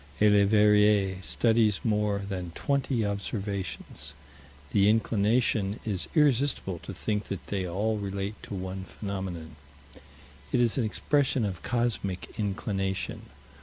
[0.19, 4.15] A Leverrier studies more than twenty observations.
[4.71, 9.57] The inclination is irresistible to think that they all relate to one phenomenon.
[10.51, 13.27] It is an expression of cosmic inclination.